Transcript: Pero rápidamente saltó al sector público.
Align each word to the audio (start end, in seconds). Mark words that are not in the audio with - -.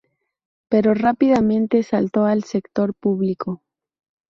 Pero 0.67 0.95
rápidamente 0.95 1.83
saltó 1.83 2.25
al 2.25 2.43
sector 2.43 2.95
público. 2.95 3.61